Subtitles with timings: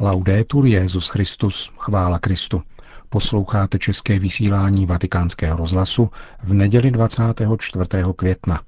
[0.00, 2.62] Laudetur Jezus Christus, chvála Kristu.
[3.08, 6.10] Posloucháte české vysílání Vatikánského rozhlasu
[6.42, 7.84] v neděli 24.
[8.16, 8.60] května.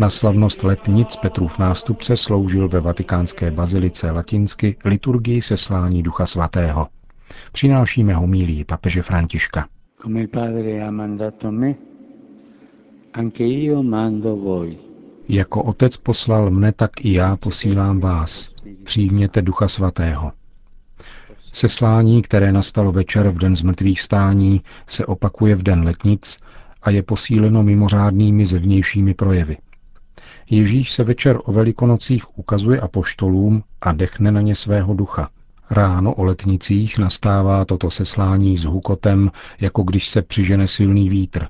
[0.00, 6.88] Na slavnost letnic Petrův nástupce sloužil ve vatikánské bazilice latinsky liturgii seslání Ducha Svatého.
[7.52, 9.68] Přinášíme homílí papeže Františka.
[15.28, 18.50] Jako otec poslal mne, tak i já posílám vás.
[18.84, 20.32] Přijměte Ducha Svatého.
[21.52, 26.38] Seslání, které nastalo večer v den zmrtvých stání, se opakuje v den letnic
[26.82, 29.56] a je posíleno mimořádnými zevnějšími projevy–
[30.50, 35.28] Ježíš se večer o velikonocích ukazuje apoštolům a dechne na ně svého ducha.
[35.70, 41.46] Ráno o letnicích nastává toto seslání s hukotem, jako když se přižene silný vítr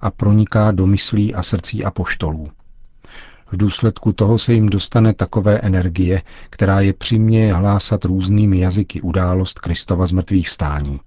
[0.00, 2.48] a proniká do myslí a srdcí apoštolů.
[3.52, 9.58] V důsledku toho se jim dostane takové energie, která je přiměje hlásat různými jazyky událost
[9.58, 11.00] Kristova zmrtvých stání.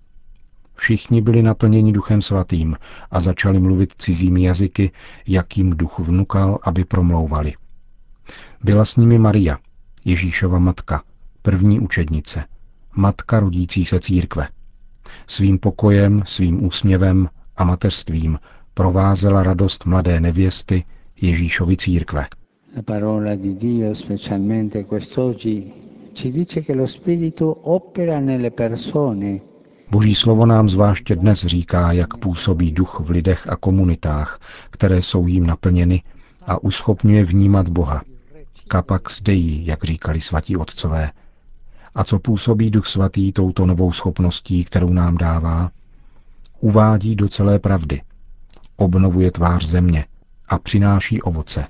[0.78, 2.76] Všichni byli naplněni duchem svatým
[3.12, 4.92] a začali mluvit cizími jazyky,
[5.28, 7.54] jak jim duch vnukal, aby promlouvali.
[8.64, 9.58] Byla s nimi Maria,
[10.06, 11.04] Ježíšova matka,
[11.42, 12.44] první učednice,
[12.96, 14.48] matka rodící se církve.
[15.28, 18.40] Svým pokojem, svým úsměvem a mateřstvím
[18.74, 20.84] provázela radost mladé nevěsty
[21.22, 22.28] Ježíšovi církve.
[22.76, 23.94] La parola di Dio,
[29.92, 35.28] Boží slovo nám zvláště dnes říká, jak působí duch v lidech a komunitách, které jsou
[35.28, 36.04] jím naplněny
[36.46, 38.02] a uschopňuje vnímat Boha.
[38.68, 41.12] Kapax Dei, jak říkali svatí otcové.
[41.96, 45.72] A co působí duch svatý touto novou schopností, kterou nám dává?
[46.60, 48.02] Uvádí do celé pravdy.
[48.78, 50.06] Obnovuje tvář země
[50.50, 51.66] a přináší ovoce.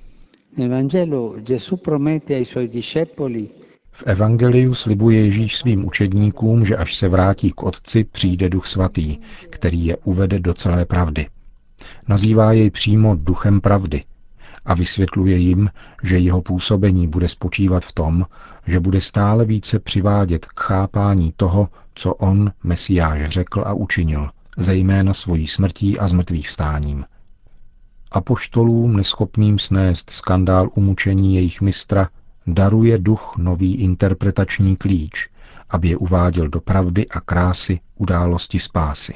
[0.57, 3.49] Nel Vangelo Gesù promette ai suoi discepoli
[3.97, 9.17] v Evangeliu slibuje Ježíš svým učedníkům, že až se vrátí k Otci, přijde Duch Svatý,
[9.49, 11.27] který je uvede do celé pravdy.
[12.07, 14.03] Nazývá jej přímo Duchem pravdy
[14.65, 15.69] a vysvětluje jim,
[16.03, 18.25] že jeho působení bude spočívat v tom,
[18.67, 25.13] že bude stále více přivádět k chápání toho, co on, Mesiáš, řekl a učinil, zejména
[25.13, 27.05] svojí smrtí a zmrtvých vstáním.
[28.11, 32.09] Apoštolům, neschopným snést skandál umučení jejich mistra,
[32.47, 35.29] daruje duch nový interpretační klíč,
[35.69, 39.13] aby je uváděl do pravdy a krásy události spásy.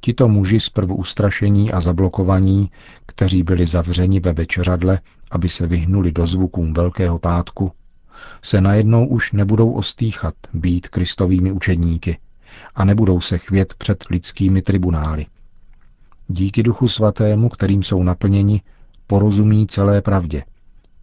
[0.00, 2.70] Tito muži zprvu ustrašení a zablokovaní,
[3.06, 5.00] kteří byli zavřeni ve večeřadle,
[5.30, 7.72] aby se vyhnuli do zvukům Velkého pátku,
[8.42, 12.18] se najednou už nebudou ostýchat být kristovými učedníky
[12.74, 15.26] a nebudou se chvět před lidskými tribunály.
[16.28, 18.60] Díky Duchu Svatému, kterým jsou naplněni,
[19.06, 20.44] porozumí celé pravdě–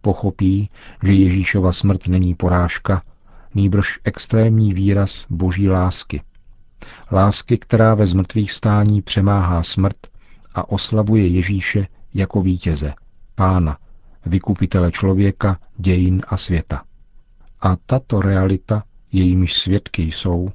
[0.04, 0.70] pochopí,
[1.04, 3.02] že Ježíšova smrt není porážka,
[3.54, 6.22] nýbrž extrémní výraz boží lásky.
[7.12, 9.96] Lásky, která ve zmrtvých stání přemáhá smrt
[10.54, 12.94] a oslavuje Ježíše jako vítěze,
[13.34, 13.78] pána,
[14.26, 16.84] vykupitele člověka, dějin a světa.
[17.60, 18.82] A tato realita,
[19.12, 20.48] jejímiž svědky jsou,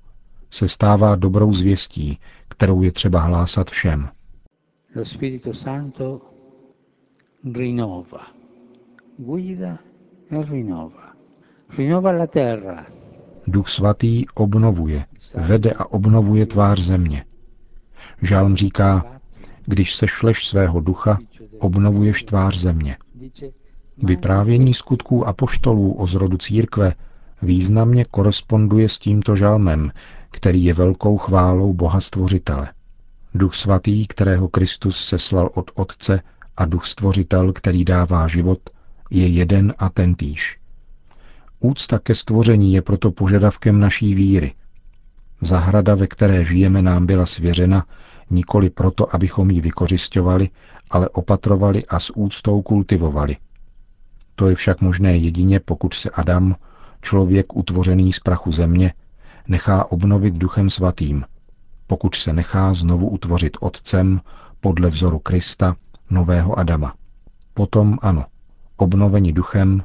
[0.51, 4.09] se stává dobrou zvěstí, kterou je třeba hlásat všem.
[4.95, 6.21] Lo Spirito Santo
[7.53, 8.38] rinnova
[9.19, 9.77] guida
[10.31, 11.13] e rinnova.
[11.77, 12.85] Rinnova la terra.
[13.47, 17.25] Duch svatý obnovuje, vede a obnovuje tvář země.
[18.21, 19.19] Žálm říká,
[19.65, 21.17] když sešleš svého ducha,
[21.59, 22.97] obnovuješ tvář země.
[23.97, 26.93] Vyprávění skutků apoštolů o zrodu církve
[27.41, 29.91] významně koresponduje s tímto žalmem,
[30.31, 32.73] který je velkou chválou Boha Stvořitele.
[33.33, 36.21] Duch svatý, kterého Kristus seslal od Otce,
[36.57, 38.59] a Duch Stvořitel, který dává život,
[39.09, 40.59] je jeden a tentýž.
[41.59, 44.53] Úcta ke stvoření je proto požadavkem naší víry.
[45.41, 47.85] Zahrada, ve které žijeme, nám byla svěřena
[48.29, 50.49] nikoli proto, abychom ji vykořišťovali,
[50.89, 53.37] ale opatrovali a s úctou kultivovali.
[54.35, 56.55] To je však možné jedině, pokud se Adam,
[57.01, 58.93] člověk utvořený z prachu země,
[59.47, 61.23] nechá obnovit duchem svatým,
[61.87, 64.21] pokud se nechá znovu utvořit Otcem
[64.59, 65.75] podle vzoru Krista,
[66.09, 66.93] nového Adama.
[67.53, 68.25] Potom ano,
[68.81, 69.83] obnoveni duchem,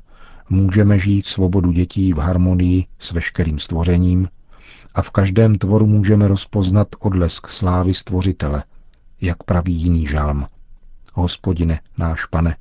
[0.51, 4.29] můžeme žít svobodu dětí v harmonii s veškerým stvořením
[4.95, 8.65] a v každém tvoru můžeme rozpoznat odlesk slávy stvořitele,
[9.21, 10.47] jak praví jiný žalm.
[11.15, 12.57] Hospodine, náš pane,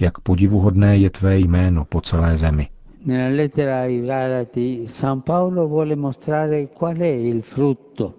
[0.00, 2.68] jak podivuhodné je tvé jméno po celé zemi.
[3.06, 8.17] Nella lettera ai Galati San Paolo vuole mostrare qual è il frutto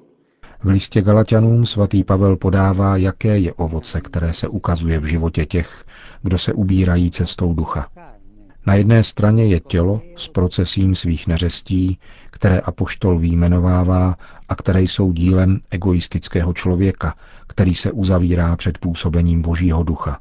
[0.64, 5.86] V listě Galatianům svatý Pavel podává, jaké je ovoce, které se ukazuje v životě těch,
[6.22, 7.88] kdo se ubírají cestou ducha.
[8.66, 12.00] Na jedné straně je tělo s procesím svých neřestí,
[12.32, 14.16] které apoštol výjmenovává
[14.50, 17.16] a které jsou dílem egoistického člověka,
[17.48, 20.20] který se uzavírá před působením Božího ducha.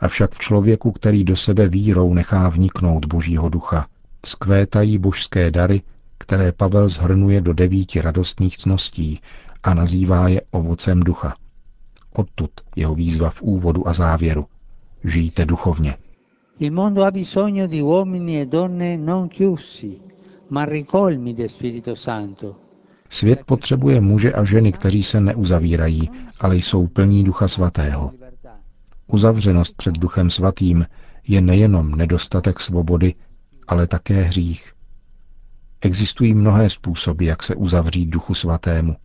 [0.00, 3.86] Avšak v člověku, který do sebe vírou nechá vniknout Božího ducha,
[4.26, 5.82] vzkvétají božské dary,
[6.22, 9.20] které Pavel zhrnuje do devíti radostných cností
[9.62, 11.34] a nazývá je ovocem ducha.
[12.14, 14.46] Odtud jeho výzva v úvodu a závěru.
[15.04, 15.96] Žijte duchovně.
[16.58, 20.00] Il mondo ha bisogno di uomini e donne non chiusi,
[20.50, 22.56] ma ricolmi del Spirito Santo.
[23.08, 26.10] Svět potřebuje muže a ženy, kteří se neuzavírají,
[26.40, 28.12] ale jsou plní ducha svatého.
[29.06, 30.86] Uzavřenost před duchem svatým
[31.28, 33.14] je nejenom nedostatek svobody,
[33.68, 34.72] ale také hřích.
[35.84, 38.96] Existují mnohé způsoby, jak se uzavřít duchu svatému.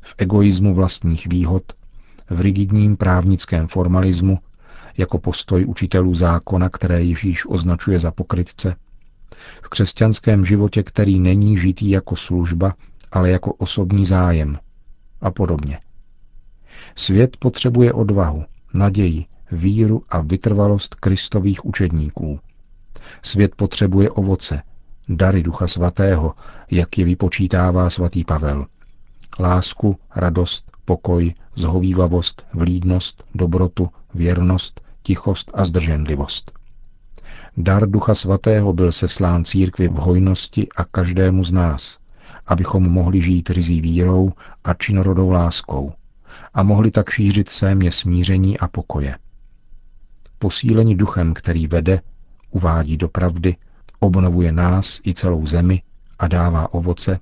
[0.00, 1.62] V egoismu vlastních výhod,
[2.30, 4.38] v rigidním právnickém formalismu,
[4.96, 8.76] jako postoj učitelů zákona, které Ježíš označuje za pokrytce,
[9.62, 12.74] v křesťanském životě, který není žitý jako služba,
[13.12, 14.58] ale jako osobní zájem
[15.20, 15.80] a podobně.
[16.96, 18.44] Svět potřebuje odvahu,
[18.74, 22.40] naději, víru a vytrvalost kristových učedníků.
[23.22, 24.62] Svět potřebuje ovoce,
[25.08, 26.34] dary Ducha Svatého,
[26.70, 28.66] jak je vypočítává svatý Pavel.
[29.40, 36.52] Lásku, radost, pokoj, zhovývavost, vlídnost, dobrotu, věrnost, tichost a zdrženlivost.
[37.56, 41.98] Dar Ducha Svatého byl seslán církvi v hojnosti a každému z nás,
[42.46, 44.32] abychom mohli žít rizí vírou
[44.64, 45.92] a činorodou láskou
[46.54, 49.18] a mohli tak šířit sémě smíření a pokoje.
[50.38, 52.00] Posílení duchem, který vede,
[52.50, 53.56] uvádí do pravdy,
[54.00, 55.82] obnovuje nás i celou zemi
[56.18, 57.20] a dává ovoce,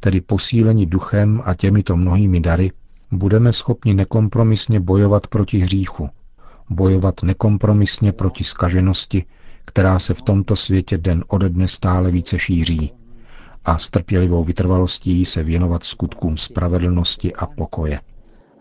[0.00, 2.70] tedy posílení duchem a těmito mnohými dary,
[3.12, 6.08] budeme schopni nekompromisně bojovat proti hříchu,
[6.70, 9.24] bojovat nekompromisně proti skaženosti,
[9.64, 12.92] která se v tomto světě den ode dne stále více šíří,
[13.64, 18.00] a s trpělivou vytrvalostí se věnovat skutkům spravedlnosti a pokoje.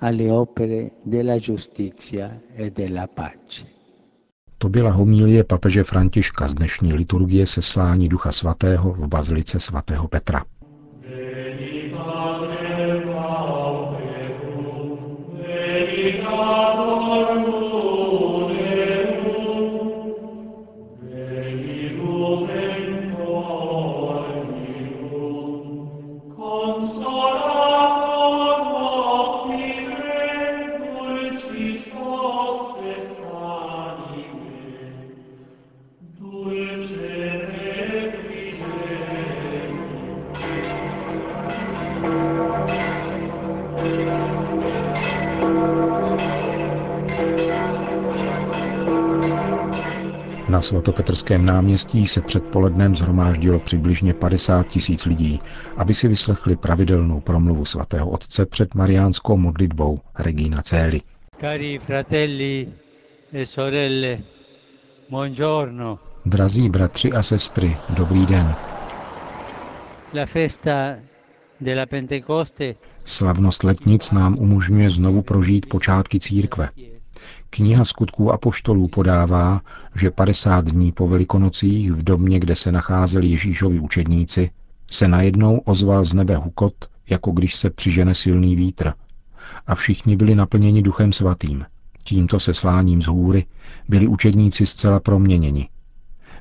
[0.01, 3.80] alle opere della giustizia e della pace.
[4.61, 10.43] To byla homílie papeže Františka z dnešní liturgie seslání Ducha Svatého v Bazilice svatého Petra.
[50.49, 55.39] Na svatopetrském náměstí se předpolednem zhromáždilo přibližně 50 tisíc lidí,
[55.77, 61.01] aby si vyslechli pravidelnou promluvu svatého otce před mariánskou modlitbou Regina Céli.
[61.41, 62.67] Cari fratelli
[63.33, 64.19] e sorelle,
[65.09, 65.99] buongiorno.
[66.25, 68.55] Drazí bratři a sestry, dobrý den.
[70.13, 70.95] La festa
[71.61, 72.75] della Pentecoste
[73.05, 76.69] Slavnost letnic nám umožňuje znovu prožít počátky církve.
[77.49, 79.61] Kniha skutků apoštolů podává,
[79.95, 84.49] že 50 dní po velikonocích v domě, kde se nacházeli Ježíšovi učedníci,
[84.91, 86.73] se najednou ozval z nebe hukot,
[87.09, 88.93] jako když se přižene silný vítr.
[89.67, 91.65] A všichni byli naplněni duchem svatým.
[92.03, 93.45] Tímto sesláním z hůry
[93.89, 95.69] byli učedníci zcela proměněni.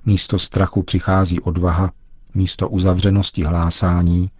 [0.06, 1.92] Místo strachu přichází odvaha,
[2.34, 4.30] místo uzavřenosti hlásání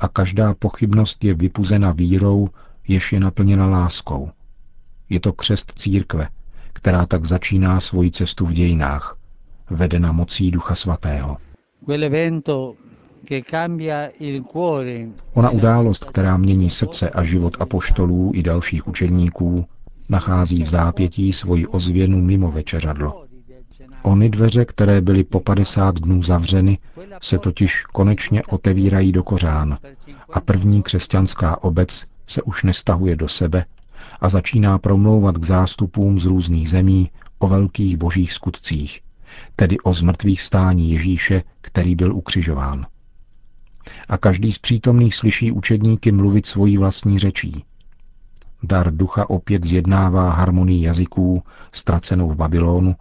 [0.00, 2.48] a každá pochybnost je vypuzena vírou,
[2.88, 4.30] jež je naplněna láskou.
[5.12, 6.28] Je to křest církve,
[6.72, 9.16] která tak začíná svoji cestu v dějinách,
[9.70, 11.36] vedena mocí Ducha Svatého.
[15.34, 19.66] Ona událost, která mění srdce a život apoštolů i dalších učedníků,
[20.08, 23.24] nachází v zápětí svoji ozvěnu mimo večeřadlo.
[24.02, 26.78] Ony dveře, které byly po 50 dnů zavřeny,
[27.22, 29.78] se totiž konečně otevírají do kořán
[30.32, 33.64] a první křesťanská obec se už nestahuje do sebe
[34.20, 39.00] a začíná promlouvat k zástupům z různých zemí o velkých božích skutcích,
[39.56, 42.86] tedy o zmrtvých vstání Ježíše, který byl ukřižován.
[44.08, 47.64] A každý z přítomných slyší učedníky mluvit svojí vlastní řečí.
[48.62, 51.42] Dar ducha opět zjednává harmonii jazyků,
[51.72, 52.96] ztracenou v Babylonu,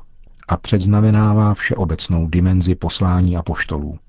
[0.47, 3.99] a předznamenává všeobecnou dimenzi poslání a poštolů.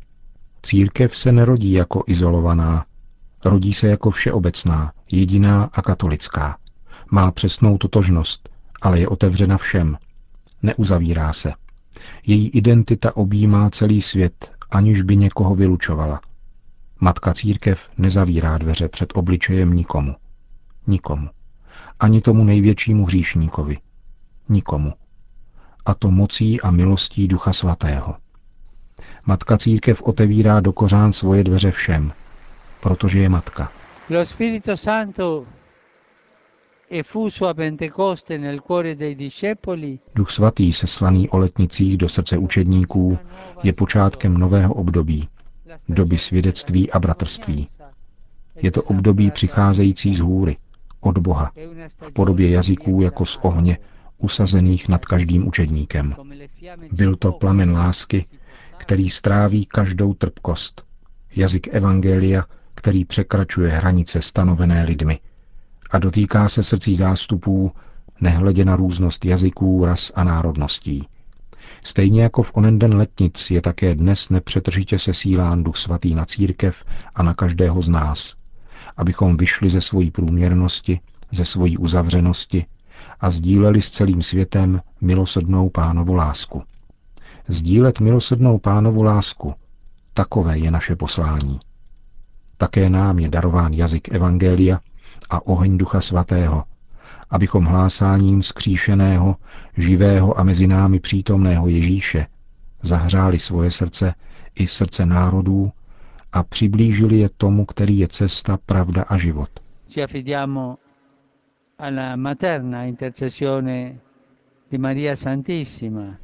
[0.63, 2.85] Církev se nerodí jako izolovaná,
[3.45, 6.57] rodí se jako všeobecná, jediná a katolická.
[7.15, 8.49] Má přesnou totožnost,
[8.83, 9.99] ale je otevřena všem.
[10.63, 11.53] Neuzavírá se.
[12.27, 16.21] Její identita objímá celý svět, aniž by někoho vylučovala.
[17.01, 20.15] Matka církev nezavírá dveře před obličejem nikomu.
[20.87, 21.29] Nikomu.
[22.01, 23.79] Ani tomu největšímu hříšníkovi.
[24.49, 24.93] Nikomu.
[25.87, 28.17] A to mocí a milostí Ducha Svatého.
[29.27, 32.13] Matka církev otevírá do kořán svoje dveře všem,
[32.81, 33.73] protože je matka.
[34.11, 36.82] Lo Spirito Santo effuso a Pentecoste nel cuore dei discepoli
[40.15, 43.19] Duch svatý, seslaný o letnicích do srdce učedníků,
[43.63, 45.29] je počátkem nového období,
[45.89, 47.69] doby svědectví a bratrství.
[48.63, 50.57] Je to období přicházející z hůry,
[51.01, 51.53] od Boha,
[51.99, 53.79] v podobě jazyků jako z ohně,
[54.19, 56.17] usazených nad každým učedníkem.
[56.93, 58.25] Byl to plamen lásky,
[58.77, 60.85] který stráví každou trpkost.
[61.37, 62.45] Jazyk Evangelia,
[62.75, 65.19] který překračuje hranice stanovené lidmi
[65.93, 67.73] a dotýká se srdcí zástupů,
[68.21, 71.09] nehledě na různost jazyků, ras a národností.
[71.85, 76.85] Stejně jako v onen den letnic je také dnes nepřetržitě sesílán Duch Svatý na církev
[77.15, 78.35] a na každého z nás,
[78.97, 82.67] abychom vyšli ze svojí průměrnosti, ze svojí uzavřenosti
[83.21, 86.63] a sdíleli s celým světem milosrdnou pánovu lásku.
[87.49, 89.55] Sdílet milosrdnou pánovu lásku,
[90.15, 91.61] takové je naše poslání.
[92.57, 94.81] Také nám je darován jazyk Evangelia
[95.31, 96.65] a oheň Ducha Svatého,
[97.31, 99.37] abychom hlásáním skříšeného,
[99.77, 102.27] živého a mezi námi přítomného Ježíše
[102.83, 104.15] zahřáli svoje srdce
[104.59, 105.73] i srdce národů
[106.33, 109.51] a přiblížili je tomu, který je cesta, pravda a život.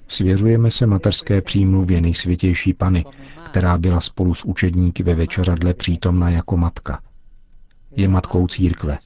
[0.09, 3.05] Svěřujeme se mateřské přímluvě nejsvětější Pany,
[3.45, 7.01] která byla spolu s učedníky ve večeřadle přítomna jako matka.
[7.97, 8.99] Je matkou církve.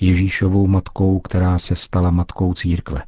[0.00, 3.02] Ježíšovou matkou, která se stala matkou církve.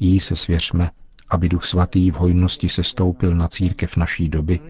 [0.00, 0.90] Jí se svěřme,
[1.28, 4.60] aby Duch Svatý v hojnosti se stoupil na církev naší doby,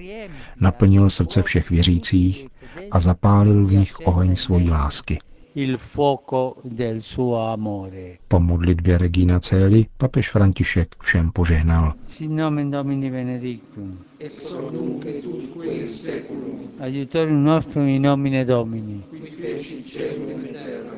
[0.60, 2.46] naplnil srdce všech věřících
[2.90, 5.18] a zapálil v nich oheň svojí lásky.
[5.54, 8.18] Il fuoco del suo amore.
[8.28, 11.94] Po modlitbě Regina Celi papež František všem požehnal.
[12.08, 13.98] Sin nomen Domini benedictum.
[14.18, 19.02] ex hoc nunc et usque in seculum, Aiutorium nostrum in nomine Domini.
[19.10, 20.94] qui feci celum et terra.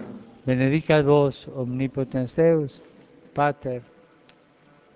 [0.46, 2.82] Benedicat vos omnipotens Deus,
[3.34, 3.80] Pater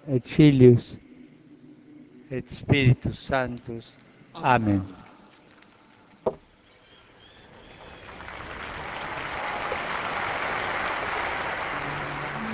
[0.09, 0.99] et Filius
[2.31, 3.93] et Spiritus Sanctus.
[4.35, 4.83] Amen.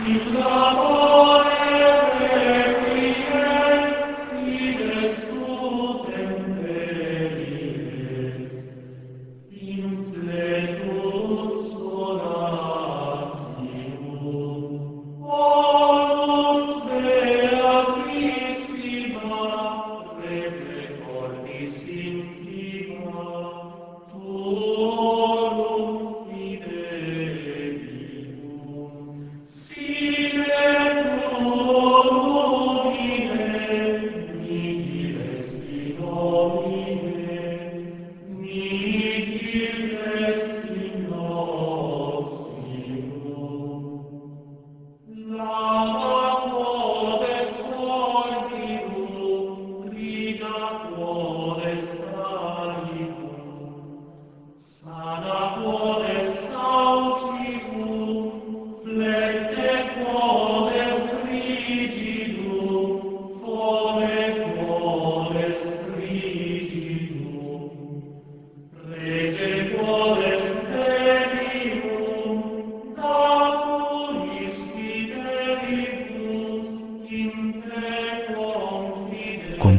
[0.04, 0.82] You know.